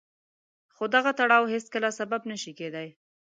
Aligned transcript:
خو 0.75 0.83
دغه 0.95 1.11
تړاو 1.19 1.51
هېڅکله 1.53 1.89
سبب 1.99 2.21
نه 2.31 2.37
شي 2.41 2.51
کېدای. 2.59 2.87